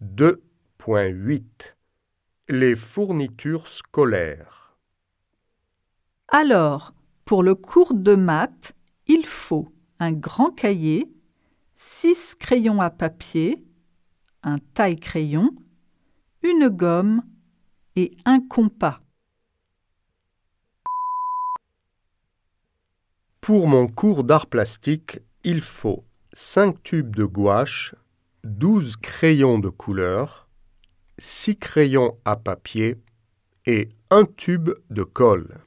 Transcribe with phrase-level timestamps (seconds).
[0.00, 1.74] 2.8
[2.48, 4.78] Les fournitures scolaires.
[6.28, 8.76] Alors, pour le cours de maths,
[9.08, 11.10] il faut un grand cahier,
[11.74, 13.66] six crayons à papier,
[14.44, 15.50] un taille-crayon,
[16.42, 17.24] une gomme
[17.96, 19.00] et un compas.
[23.40, 26.04] Pour mon cours d'art plastique, il faut
[26.34, 27.96] 5 tubes de gouache,
[28.48, 30.48] 12 crayons de couleur,
[31.18, 32.96] 6 crayons à papier
[33.66, 35.58] et un tube de colle.